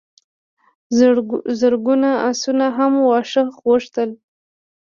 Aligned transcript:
زرګونو 1.59 2.09
آسونو 2.29 2.67
هم 2.77 2.93
واښه 3.09 3.43
غوښتل. 3.63 4.09